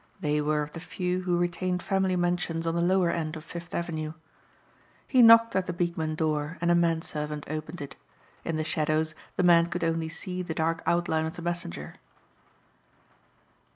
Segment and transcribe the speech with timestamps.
[0.19, 3.75] They were of the few who retained family mansions on the lower end of Fifth
[3.75, 4.13] Avenue.
[5.07, 7.95] He knocked at the Beekman door and a man servant opened it.
[8.43, 11.97] In the shadows the man could only see the dark outline of the messenger.